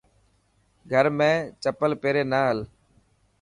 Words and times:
گھر 0.91 1.05
۾ 1.17 1.31
چپل 1.63 1.91
پيري 2.01 2.23
نا 2.31 2.41
هل. 2.49 2.59